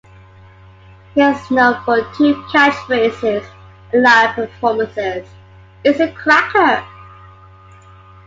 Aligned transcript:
He 1.13 1.21
is 1.21 1.51
known 1.51 1.79
for 1.83 2.01
two 2.15 2.33
catchphrases 2.51 3.45
in 3.93 4.01
live 4.01 4.33
performances: 4.33 5.29
It's 5.83 5.99
a 5.99 6.11
cracker! 6.11 6.83